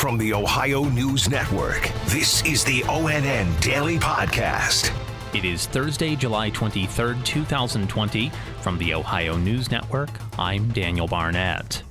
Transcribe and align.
From 0.00 0.16
the 0.16 0.32
Ohio 0.32 0.84
News 0.84 1.28
Network, 1.28 1.90
this 2.06 2.42
is 2.46 2.64
the 2.64 2.80
ONN 2.84 3.60
Daily 3.60 3.98
Podcast. 3.98 4.96
It 5.34 5.44
is 5.44 5.66
Thursday, 5.66 6.16
July 6.16 6.50
23rd, 6.52 7.22
2020. 7.22 8.32
From 8.62 8.78
the 8.78 8.94
Ohio 8.94 9.36
News 9.36 9.70
Network, 9.70 10.08
I'm 10.38 10.70
Daniel 10.70 11.06
Barnett. 11.06 11.82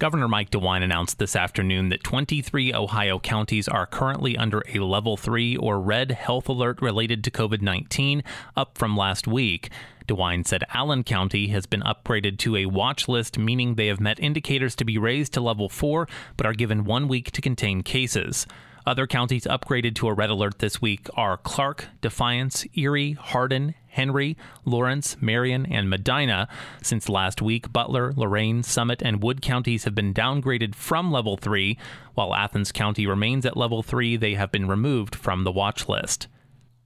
Governor 0.00 0.26
Mike 0.26 0.50
DeWine 0.50 0.82
announced 0.82 1.20
this 1.20 1.36
afternoon 1.36 1.90
that 1.90 2.02
23 2.02 2.74
Ohio 2.74 3.20
counties 3.20 3.68
are 3.68 3.86
currently 3.86 4.36
under 4.36 4.64
a 4.74 4.80
level 4.80 5.16
3 5.16 5.56
or 5.58 5.80
red 5.80 6.10
health 6.10 6.48
alert 6.48 6.82
related 6.82 7.22
to 7.22 7.30
COVID 7.30 7.62
19, 7.62 8.24
up 8.56 8.76
from 8.76 8.96
last 8.96 9.28
week. 9.28 9.70
DeWine 10.08 10.46
said 10.46 10.64
Allen 10.74 11.04
County 11.04 11.48
has 11.48 11.66
been 11.66 11.82
upgraded 11.82 12.38
to 12.38 12.56
a 12.56 12.66
watch 12.66 13.08
list, 13.08 13.38
meaning 13.38 13.74
they 13.74 13.86
have 13.86 14.00
met 14.00 14.20
indicators 14.20 14.74
to 14.76 14.84
be 14.84 14.98
raised 14.98 15.32
to 15.34 15.40
level 15.40 15.68
4 15.68 16.08
but 16.36 16.46
are 16.46 16.52
given 16.52 16.84
one 16.84 17.08
week 17.08 17.30
to 17.32 17.40
contain 17.40 17.82
cases. 17.82 18.46
Other 18.84 19.06
counties 19.06 19.44
upgraded 19.44 19.94
to 19.96 20.08
a 20.08 20.12
red 20.12 20.30
alert 20.30 20.58
this 20.58 20.82
week 20.82 21.08
are 21.14 21.36
Clark, 21.36 21.86
Defiance, 22.00 22.66
Erie, 22.74 23.12
Hardin, 23.12 23.74
Henry, 23.86 24.36
Lawrence, 24.64 25.16
Marion, 25.20 25.66
and 25.66 25.88
Medina. 25.88 26.48
Since 26.82 27.08
last 27.08 27.40
week, 27.40 27.72
Butler, 27.72 28.12
Lorain, 28.16 28.64
Summit, 28.64 29.00
and 29.00 29.22
Wood 29.22 29.40
counties 29.40 29.84
have 29.84 29.94
been 29.94 30.12
downgraded 30.12 30.74
from 30.74 31.12
level 31.12 31.36
3. 31.36 31.78
While 32.14 32.34
Athens 32.34 32.72
County 32.72 33.06
remains 33.06 33.46
at 33.46 33.56
level 33.56 33.82
3, 33.82 34.16
they 34.16 34.34
have 34.34 34.50
been 34.50 34.66
removed 34.66 35.14
from 35.14 35.44
the 35.44 35.52
watch 35.52 35.88
list. 35.88 36.26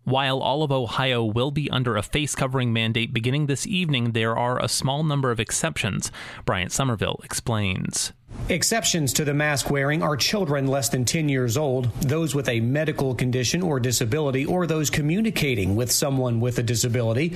While 0.07 0.39
all 0.39 0.63
of 0.63 0.71
Ohio 0.71 1.25
will 1.25 1.51
be 1.51 1.69
under 1.69 1.97
a 1.97 2.03
face 2.03 2.37
covering 2.37 2.73
mandate 2.73 3.13
beginning 3.13 3.47
this 3.47 3.67
evening, 3.67 4.13
there 4.13 4.37
are 4.37 4.63
a 4.63 4.69
small 4.69 5.03
number 5.03 5.33
of 5.33 5.41
exceptions. 5.41 6.13
Bryant 6.45 6.71
Somerville 6.71 7.21
explains. 7.25 8.13
Exceptions 8.49 9.13
to 9.15 9.25
the 9.25 9.35
mask 9.35 9.71
wearing 9.71 10.05
are 10.05 10.17
children 10.17 10.69
less 10.69 10.89
than 10.89 11.05
10 11.05 11.29
years 11.29 11.57
old, 11.57 11.93
those 12.03 12.33
with 12.33 12.49
a 12.49 12.61
medical 12.61 13.13
condition 13.13 13.61
or 13.61 13.81
disability, 13.81 14.47
or 14.47 14.69
those 14.69 14.89
communicating 14.89 15.75
with 15.75 15.91
someone 15.91 16.39
with 16.39 16.57
a 16.61 16.63
disability. 16.63 17.35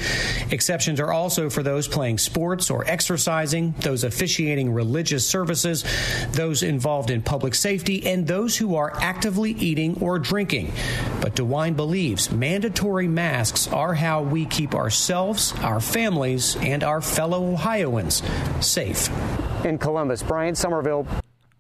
Exceptions 0.52 1.00
are 1.00 1.12
also 1.12 1.50
for 1.50 1.64
those 1.64 1.88
playing 1.88 2.19
sports 2.19 2.70
or 2.70 2.84
exercising, 2.86 3.75
those 3.80 4.05
officiating 4.05 4.72
religious 4.72 5.27
services, 5.27 5.84
those 6.30 6.62
involved 6.62 7.10
in 7.10 7.22
public 7.22 7.56
safety, 7.56 8.06
and 8.06 8.28
those 8.28 8.56
who 8.56 8.77
are 8.77 8.92
actively 9.00 9.50
eating 9.53 9.98
or 10.00 10.16
drinking. 10.20 10.72
But 11.20 11.34
DeWine 11.34 11.75
believes 11.75 12.30
mandatory 12.30 13.08
masks 13.08 13.66
are 13.66 13.94
how 13.94 14.22
we 14.22 14.47
keep 14.47 14.77
ourselves, 14.77 15.55
our 15.62 15.80
families, 15.80 16.55
and 16.56 16.84
our 16.84 17.00
fellow 17.00 17.53
Ohioans 17.53 18.22
safe. 18.60 19.10
In 19.64 19.77
Columbus, 19.77 20.22
Bryant 20.22 20.56
Somerville. 20.56 21.06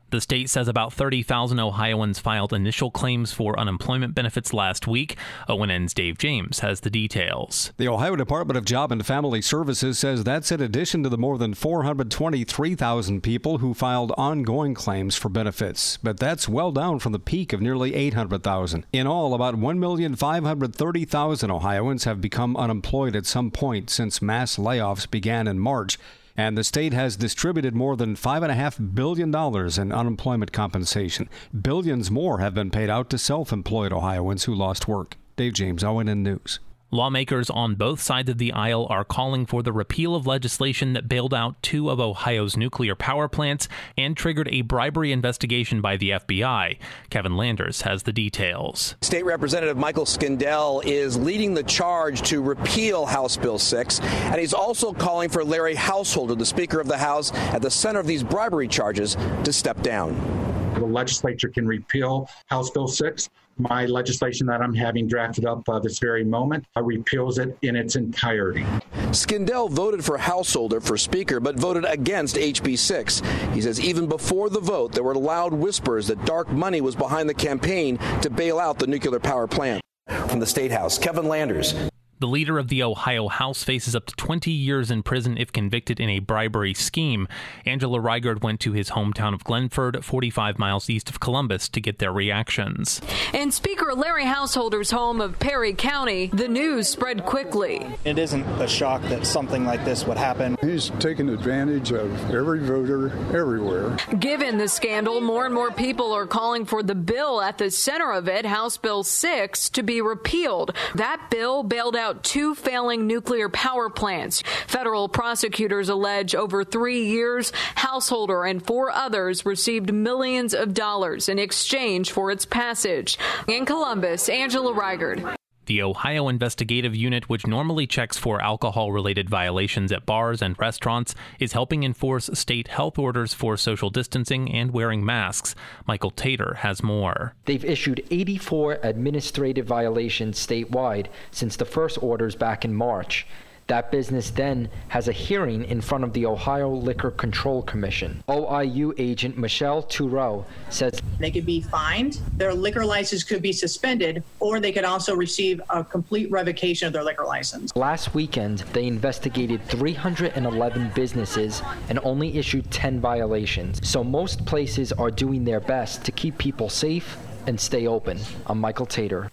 The 0.08 0.20
state 0.20 0.50
says 0.50 0.66
about 0.66 0.92
30,000 0.92 1.60
Ohioans 1.60 2.18
filed 2.18 2.52
initial 2.52 2.90
claims 2.90 3.30
for 3.30 3.56
unemployment 3.60 4.12
benefits 4.14 4.52
last 4.52 4.88
week. 4.88 5.16
ONN's 5.48 5.94
Dave 5.94 6.18
James 6.18 6.60
has 6.60 6.80
the 6.80 6.90
details. 6.90 7.72
The 7.76 7.86
Ohio 7.86 8.16
Department 8.16 8.56
of 8.56 8.64
Job 8.64 8.90
and 8.90 9.06
Family 9.06 9.40
Services 9.40 10.00
says 10.00 10.24
that's 10.24 10.50
in 10.50 10.60
addition 10.60 11.04
to 11.04 11.08
the 11.08 11.18
more 11.18 11.38
than 11.38 11.54
423,000 11.54 13.22
people 13.22 13.58
who 13.58 13.72
filed 13.72 14.12
ongoing 14.16 14.74
claims 14.74 15.14
for 15.14 15.28
benefits. 15.28 15.98
But 16.02 16.18
that's 16.18 16.48
well 16.48 16.72
down 16.72 16.98
from 16.98 17.12
the 17.12 17.20
peak 17.20 17.52
of 17.52 17.60
nearly 17.60 17.94
800,000. 17.94 18.86
In 18.92 19.06
all, 19.06 19.34
about 19.34 19.54
1,530,000 19.54 21.50
Ohioans 21.50 22.04
have 22.04 22.20
become 22.20 22.56
unemployed 22.56 23.14
at 23.14 23.26
some 23.26 23.52
point 23.52 23.90
since 23.90 24.20
mass 24.20 24.56
layoffs 24.56 25.08
began 25.08 25.46
in 25.46 25.60
March 25.60 25.98
and 26.36 26.56
the 26.56 26.64
state 26.64 26.92
has 26.92 27.16
distributed 27.16 27.74
more 27.74 27.96
than 27.96 28.16
$5.5 28.16 28.94
billion 28.94 29.34
in 29.34 29.92
unemployment 29.92 30.52
compensation. 30.52 31.28
Billions 31.58 32.10
more 32.10 32.38
have 32.38 32.54
been 32.54 32.70
paid 32.70 32.90
out 32.90 33.10
to 33.10 33.18
self 33.18 33.52
employed 33.52 33.92
Ohioans 33.92 34.44
who 34.44 34.54
lost 34.54 34.88
work. 34.88 35.16
Dave 35.36 35.54
James, 35.54 35.82
ONN 35.82 36.18
News. 36.18 36.60
Lawmakers 36.92 37.48
on 37.50 37.76
both 37.76 38.00
sides 38.00 38.28
of 38.28 38.38
the 38.38 38.52
aisle 38.52 38.86
are 38.90 39.04
calling 39.04 39.46
for 39.46 39.62
the 39.62 39.72
repeal 39.72 40.16
of 40.16 40.26
legislation 40.26 40.92
that 40.94 41.08
bailed 41.08 41.32
out 41.32 41.62
two 41.62 41.88
of 41.88 42.00
Ohio's 42.00 42.56
nuclear 42.56 42.96
power 42.96 43.28
plants 43.28 43.68
and 43.96 44.16
triggered 44.16 44.48
a 44.50 44.62
bribery 44.62 45.12
investigation 45.12 45.80
by 45.80 45.96
the 45.96 46.10
FBI. 46.10 46.78
Kevin 47.08 47.36
Landers 47.36 47.82
has 47.82 48.02
the 48.02 48.12
details. 48.12 48.96
State 49.02 49.24
Representative 49.24 49.76
Michael 49.76 50.04
Skindell 50.04 50.84
is 50.84 51.16
leading 51.16 51.54
the 51.54 51.62
charge 51.62 52.22
to 52.22 52.42
repeal 52.42 53.06
House 53.06 53.36
Bill 53.36 53.58
6, 53.58 54.00
and 54.00 54.40
he's 54.40 54.54
also 54.54 54.92
calling 54.92 55.28
for 55.28 55.44
Larry 55.44 55.76
Householder, 55.76 56.34
the 56.34 56.44
Speaker 56.44 56.80
of 56.80 56.88
the 56.88 56.98
House, 56.98 57.32
at 57.32 57.62
the 57.62 57.70
center 57.70 58.00
of 58.00 58.06
these 58.08 58.24
bribery 58.24 58.66
charges, 58.66 59.16
to 59.44 59.52
step 59.52 59.80
down. 59.82 60.49
The 60.80 60.86
legislature 60.86 61.48
can 61.48 61.66
repeal 61.66 62.28
House 62.46 62.70
Bill 62.70 62.88
6 62.88 63.28
my 63.60 63.84
legislation 63.86 64.46
that 64.46 64.62
I'm 64.62 64.74
having 64.74 65.06
drafted 65.06 65.44
up 65.44 65.68
uh, 65.68 65.78
this 65.78 65.98
very 65.98 66.24
moment 66.24 66.64
uh, 66.76 66.82
repeals 66.82 67.38
it 67.38 67.56
in 67.62 67.76
its 67.76 67.96
entirety. 67.96 68.64
Skindell 69.10 69.70
voted 69.70 70.04
for 70.04 70.16
Householder 70.16 70.80
for 70.80 70.96
Speaker, 70.96 71.40
but 71.40 71.58
voted 71.58 71.84
against 71.84 72.36
HB 72.36 72.78
6. 72.78 73.22
He 73.52 73.60
says 73.60 73.80
even 73.80 74.08
before 74.08 74.48
the 74.48 74.60
vote, 74.60 74.92
there 74.92 75.04
were 75.04 75.14
loud 75.14 75.52
whispers 75.52 76.06
that 76.06 76.24
dark 76.24 76.48
money 76.50 76.80
was 76.80 76.96
behind 76.96 77.28
the 77.28 77.34
campaign 77.34 77.98
to 78.22 78.30
bail 78.30 78.58
out 78.58 78.78
the 78.78 78.86
nuclear 78.86 79.20
power 79.20 79.46
plant. 79.46 79.82
From 80.28 80.40
the 80.40 80.46
State 80.46 80.72
House, 80.72 80.98
Kevin 80.98 81.28
Landers, 81.28 81.74
the 82.20 82.28
leader 82.28 82.58
of 82.58 82.68
the 82.68 82.82
Ohio 82.82 83.28
House 83.28 83.64
faces 83.64 83.96
up 83.96 84.04
to 84.04 84.14
20 84.14 84.50
years 84.50 84.90
in 84.90 85.02
prison 85.02 85.38
if 85.38 85.52
convicted 85.52 85.98
in 85.98 86.10
a 86.10 86.18
bribery 86.18 86.74
scheme. 86.74 87.26
Angela 87.64 87.98
Reigard 87.98 88.42
went 88.42 88.60
to 88.60 88.72
his 88.72 88.90
hometown 88.90 89.32
of 89.32 89.42
Glenford, 89.42 90.04
45 90.04 90.58
miles 90.58 90.90
east 90.90 91.08
of 91.08 91.18
Columbus, 91.18 91.68
to 91.70 91.80
get 91.80 91.98
their 91.98 92.12
reactions. 92.12 93.00
In 93.32 93.50
Speaker 93.50 93.94
Larry 93.94 94.26
Householder's 94.26 94.90
home 94.90 95.22
of 95.22 95.38
Perry 95.38 95.72
County, 95.72 96.26
the 96.26 96.46
news 96.46 96.88
spread 96.88 97.24
quickly. 97.24 97.86
It 98.04 98.18
isn't 98.18 98.44
a 98.60 98.68
shock 98.68 99.00
that 99.04 99.24
something 99.24 99.64
like 99.64 99.84
this 99.86 100.06
would 100.06 100.18
happen. 100.18 100.58
He's 100.60 100.90
taken 101.00 101.30
advantage 101.30 101.90
of 101.90 102.12
every 102.30 102.60
voter 102.60 103.16
everywhere. 103.34 103.96
Given 104.18 104.58
the 104.58 104.68
scandal, 104.68 105.22
more 105.22 105.46
and 105.46 105.54
more 105.54 105.70
people 105.70 106.12
are 106.12 106.26
calling 106.26 106.66
for 106.66 106.82
the 106.82 106.94
bill 106.94 107.40
at 107.40 107.56
the 107.56 107.70
center 107.70 108.12
of 108.12 108.28
it, 108.28 108.44
House 108.44 108.76
Bill 108.76 109.04
6, 109.04 109.70
to 109.70 109.82
be 109.82 110.02
repealed. 110.02 110.74
That 110.94 111.28
bill 111.30 111.62
bailed 111.62 111.96
out 111.96 112.09
about 112.10 112.24
two 112.24 112.54
failing 112.56 113.06
nuclear 113.06 113.48
power 113.48 113.88
plants. 113.88 114.42
Federal 114.66 115.08
prosecutors 115.08 115.88
allege 115.88 116.34
over 116.34 116.64
three 116.64 117.04
years, 117.04 117.52
Householder 117.76 118.44
and 118.44 118.64
four 118.64 118.90
others 118.90 119.46
received 119.46 119.92
millions 119.92 120.52
of 120.52 120.74
dollars 120.74 121.28
in 121.28 121.38
exchange 121.38 122.10
for 122.10 122.30
its 122.30 122.44
passage. 122.44 123.16
In 123.46 123.64
Columbus, 123.64 124.28
Angela 124.28 124.72
Reigard. 124.72 125.39
The 125.70 125.82
Ohio 125.82 126.26
Investigative 126.26 126.96
Unit, 126.96 127.28
which 127.28 127.46
normally 127.46 127.86
checks 127.86 128.18
for 128.18 128.42
alcohol 128.42 128.90
related 128.90 129.30
violations 129.30 129.92
at 129.92 130.04
bars 130.04 130.42
and 130.42 130.58
restaurants, 130.58 131.14
is 131.38 131.52
helping 131.52 131.84
enforce 131.84 132.28
state 132.32 132.66
health 132.66 132.98
orders 132.98 133.34
for 133.34 133.56
social 133.56 133.88
distancing 133.88 134.52
and 134.52 134.72
wearing 134.72 135.04
masks. 135.04 135.54
Michael 135.86 136.10
Tater 136.10 136.54
has 136.54 136.82
more. 136.82 137.34
They've 137.44 137.64
issued 137.64 138.04
84 138.10 138.80
administrative 138.82 139.64
violations 139.64 140.44
statewide 140.44 141.06
since 141.30 141.54
the 141.54 141.64
first 141.64 142.02
orders 142.02 142.34
back 142.34 142.64
in 142.64 142.74
March. 142.74 143.24
That 143.70 143.92
business 143.92 144.30
then 144.30 144.68
has 144.88 145.06
a 145.06 145.12
hearing 145.12 145.62
in 145.66 145.80
front 145.80 146.02
of 146.02 146.12
the 146.12 146.26
Ohio 146.26 146.68
Liquor 146.68 147.12
Control 147.12 147.62
Commission. 147.62 148.20
OIU 148.28 148.92
agent 148.98 149.38
Michelle 149.38 149.84
Toureau 149.84 150.44
says 150.70 151.00
they 151.20 151.30
could 151.30 151.46
be 151.46 151.60
fined, 151.60 152.20
their 152.36 152.52
liquor 152.52 152.84
license 152.84 153.22
could 153.22 153.42
be 153.42 153.52
suspended, 153.52 154.24
or 154.40 154.58
they 154.58 154.72
could 154.72 154.82
also 154.82 155.14
receive 155.14 155.60
a 155.70 155.84
complete 155.84 156.28
revocation 156.32 156.88
of 156.88 156.92
their 156.92 157.04
liquor 157.04 157.24
license. 157.24 157.70
Last 157.76 158.12
weekend, 158.12 158.64
they 158.72 158.88
investigated 158.88 159.64
311 159.66 160.90
businesses 160.92 161.62
and 161.88 162.00
only 162.02 162.36
issued 162.36 162.68
10 162.72 162.98
violations. 162.98 163.88
So 163.88 164.02
most 164.02 164.44
places 164.46 164.90
are 164.90 165.12
doing 165.12 165.44
their 165.44 165.60
best 165.60 166.04
to 166.06 166.10
keep 166.10 166.36
people 166.38 166.68
safe 166.68 167.16
and 167.46 167.60
stay 167.60 167.86
open. 167.86 168.18
I'm 168.48 168.58
Michael 168.58 168.86
Tater. 168.86 169.30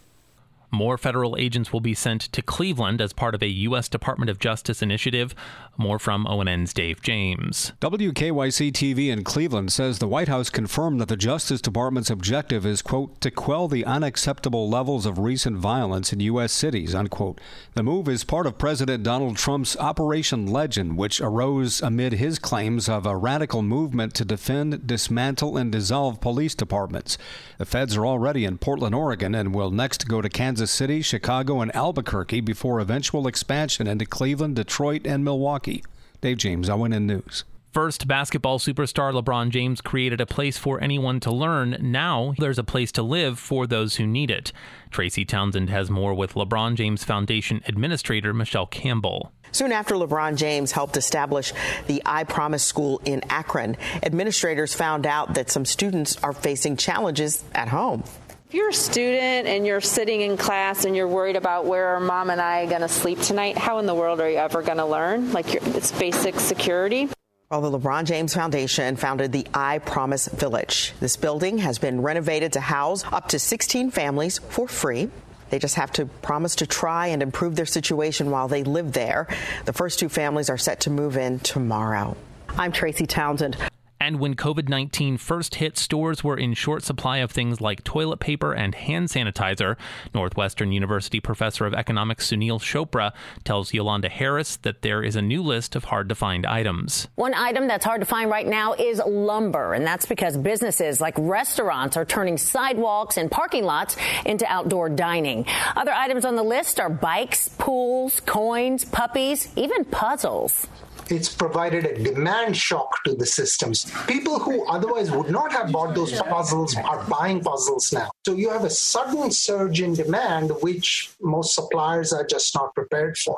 More 0.70 0.98
federal 0.98 1.38
agents 1.38 1.72
will 1.72 1.80
be 1.80 1.94
sent 1.94 2.22
to 2.22 2.42
Cleveland 2.42 3.00
as 3.00 3.14
part 3.14 3.34
of 3.34 3.42
a 3.42 3.48
U.S. 3.48 3.88
Department 3.88 4.30
of 4.30 4.38
Justice 4.38 4.82
initiative. 4.82 5.34
More 5.78 5.98
from 5.98 6.26
ONN's 6.26 6.74
Dave 6.74 7.02
James. 7.02 7.72
WKYC 7.80 8.74
TV 8.74 9.08
in 9.08 9.24
Cleveland 9.24 9.72
says 9.72 10.00
the 10.00 10.08
White 10.08 10.28
House 10.28 10.50
confirmed 10.50 11.00
that 11.00 11.08
the 11.08 11.16
Justice 11.16 11.62
Department's 11.62 12.10
objective 12.10 12.66
is, 12.66 12.82
quote, 12.82 13.22
to 13.22 13.32
quell 13.32 13.70
the 13.70 13.86
unacceptable 13.86 14.70
levels 14.70 15.06
of 15.06 15.20
recent 15.20 15.58
violence 15.58 16.12
in 16.12 16.20
U.S. 16.20 16.52
cities, 16.52 16.94
unquote. 16.94 17.40
The 17.76 17.84
move 17.84 18.10
is 18.10 18.26
part 18.26 18.46
of 18.46 18.58
President 18.58 19.04
Donald 19.04 19.38
Trump's 19.38 19.78
Operation 19.78 20.48
Legend, 20.48 20.98
which 20.98 21.22
arose 21.22 21.82
amid 21.82 22.14
his 22.14 22.40
claims 22.40 22.90
of 22.90 23.06
a 23.06 23.16
radical 23.16 23.62
movement 23.62 24.14
to 24.16 24.26
defend, 24.26 24.86
dismantle, 24.86 25.56
and 25.56 25.72
dissolve 25.72 26.20
police 26.20 26.56
departments. 26.56 27.18
The 27.58 27.66
feds 27.66 27.96
are 27.96 28.06
already 28.06 28.44
in 28.44 28.58
Portland, 28.58 28.96
Oregon, 28.96 29.34
and 29.34 29.56
will 29.56 29.72
next 29.72 30.08
go 30.08 30.22
to 30.22 30.30
Kansas 30.30 30.57
Kansas 30.58 30.72
City, 30.72 31.04
Chicago, 31.04 31.62
and 31.62 31.76
Albuquerque 31.76 32.42
before 32.42 32.80
eventual 32.80 33.28
expansion 33.28 33.86
into 33.86 34.08
Cleveland, 34.08 34.56
Detroit, 34.56 35.06
and 35.06 35.24
Milwaukee. 35.24 35.84
Dave 36.20 36.38
James, 36.38 36.68
ONN 36.68 37.04
News. 37.04 37.44
First, 37.72 38.08
basketball 38.08 38.58
superstar 38.58 39.14
LeBron 39.14 39.52
James 39.52 39.82
created 39.82 40.20
a 40.20 40.26
place 40.26 40.58
for 40.58 40.82
anyone 40.82 41.20
to 41.20 41.32
learn. 41.32 41.78
Now, 41.80 42.34
there's 42.40 42.58
a 42.58 42.64
place 42.64 42.92
to 42.94 43.04
live 43.04 43.38
for 43.38 43.68
those 43.68 43.98
who 43.98 44.08
need 44.08 44.32
it. 44.32 44.52
Tracy 44.90 45.26
Townsend 45.26 45.70
has 45.70 45.92
more 45.92 46.16
with 46.16 46.34
LeBron 46.34 46.74
James 46.74 47.04
Foundation 47.04 47.62
Administrator 47.68 48.34
Michelle 48.34 48.66
Campbell. 48.66 49.32
Soon 49.52 49.72
after 49.72 49.94
LeBron 49.94 50.38
James 50.38 50.72
helped 50.72 50.98
establish 50.98 51.54
the 51.86 52.02
I 52.04 52.24
Promise 52.24 52.64
School 52.64 53.00
in 53.06 53.22
Akron, 53.30 53.78
administrators 54.02 54.74
found 54.74 55.06
out 55.06 55.36
that 55.36 55.52
some 55.52 55.66
students 55.66 56.18
are 56.24 56.34
facing 56.34 56.78
challenges 56.78 57.44
at 57.54 57.68
home. 57.68 58.04
If 58.48 58.54
you're 58.54 58.70
a 58.70 58.74
student 58.74 59.46
and 59.46 59.68
you're 59.68 59.82
sitting 59.82 60.22
in 60.22 60.38
class 60.38 60.86
and 60.86 60.96
you're 60.96 61.10
worried 61.10 61.36
about 61.36 61.66
where 61.66 61.88
are 61.88 62.00
mom 62.00 62.30
and 62.30 62.40
I 62.40 62.64
are 62.64 62.68
going 62.68 62.80
to 62.80 62.88
sleep 62.88 63.20
tonight, 63.20 63.58
how 63.58 63.80
in 63.80 63.86
the 63.86 63.94
world 63.94 64.22
are 64.22 64.30
you 64.30 64.38
ever 64.38 64.62
going 64.62 64.78
to 64.78 64.86
learn? 64.86 65.34
Like 65.34 65.54
it's 65.54 65.92
basic 65.92 66.40
security. 66.40 67.10
Well, 67.50 67.60
the 67.60 67.78
LeBron 67.78 68.06
James 68.06 68.34
Foundation 68.34 68.96
founded 68.96 69.34
the 69.34 69.46
I 69.54 69.80
Promise 69.80 70.30
Village. 70.30 70.94
This 71.02 71.18
building 71.18 71.58
has 71.58 71.78
been 71.78 72.02
renovated 72.02 72.54
to 72.54 72.62
house 72.62 73.04
up 73.12 73.28
to 73.30 73.40
16 73.40 73.92
families 73.92 74.38
for 74.38 74.70
free. 74.70 75.10
They 75.50 75.60
just 75.60 75.76
have 75.76 75.92
to 75.94 76.06
promise 76.06 76.56
to 76.56 76.66
try 76.66 77.08
and 77.08 77.22
improve 77.22 77.58
their 77.58 77.66
situation 77.66 78.32
while 78.32 78.48
they 78.48 78.64
live 78.64 78.94
there. 78.94 79.28
The 79.66 79.74
first 79.74 80.00
two 80.00 80.08
families 80.08 80.50
are 80.50 80.58
set 80.58 80.80
to 80.82 80.90
move 80.90 81.18
in 81.18 81.40
tomorrow. 81.40 82.16
I'm 82.58 82.72
Tracy 82.72 83.08
Townsend. 83.08 83.58
And 84.08 84.22
when 84.22 84.36
COVID 84.36 84.70
19 84.70 85.18
first 85.18 85.56
hit, 85.56 85.78
stores 85.78 86.24
were 86.24 86.38
in 86.38 86.54
short 86.54 86.82
supply 86.82 87.18
of 87.18 87.30
things 87.30 87.60
like 87.60 87.84
toilet 87.84 88.22
paper 88.22 88.54
and 88.54 88.74
hand 88.74 89.10
sanitizer. 89.10 89.76
Northwestern 90.14 90.72
University 90.72 91.20
professor 91.20 91.66
of 91.66 91.74
economics 91.74 92.32
Sunil 92.32 92.62
Chopra 92.62 93.12
tells 93.44 93.74
Yolanda 93.74 94.08
Harris 94.08 94.56
that 94.56 94.82
there 94.82 95.04
is 95.04 95.18
a 95.18 95.22
new 95.22 95.44
list 95.44 95.76
of 95.76 95.84
hard 95.84 96.08
to 96.08 96.16
find 96.16 96.46
items. 96.46 97.10
One 97.16 97.34
item 97.34 97.68
that's 97.68 97.84
hard 97.84 98.00
to 98.00 98.06
find 98.06 98.32
right 98.32 98.48
now 98.48 98.76
is 98.76 99.02
lumber, 99.06 99.74
and 99.74 99.86
that's 99.86 100.06
because 100.06 100.38
businesses 100.38 101.02
like 101.02 101.16
restaurants 101.18 101.98
are 101.98 102.06
turning 102.06 102.38
sidewalks 102.38 103.18
and 103.18 103.30
parking 103.30 103.66
lots 103.66 103.98
into 104.26 104.46
outdoor 104.48 104.88
dining. 104.88 105.46
Other 105.76 105.92
items 105.92 106.24
on 106.24 106.38
the 106.38 106.44
list 106.44 106.80
are 106.80 106.90
bikes, 106.90 107.50
pools, 107.50 108.22
coins, 108.22 108.86
puppies, 108.86 109.50
even 109.58 109.84
puzzles 109.84 110.66
it's 111.10 111.30
provided 111.30 111.86
a 111.86 112.04
demand 112.04 112.56
shock 112.58 113.04
to 113.06 113.16
the 113.16 113.26
systems. 113.26 113.92
People 114.08 114.40
who 114.40 114.66
otherwise 114.66 115.12
would 115.12 115.30
not 115.30 115.52
have 115.52 115.72
bought 115.72 115.96
those 115.96 116.20
puzzles 116.22 116.76
are 116.76 117.04
buying 117.06 117.42
puzzles 117.42 117.94
now. 117.94 118.10
So 118.26 118.34
you 118.34 118.50
have 118.50 118.64
a 118.64 118.70
sudden 118.70 119.32
surge 119.32 119.82
in 119.82 119.94
demand, 119.94 120.52
which 120.62 121.12
most 121.22 121.56
suppliers 121.56 122.14
are 122.14 122.26
just 122.26 122.54
not 122.56 122.74
prepared 122.76 123.18
for. 123.18 123.38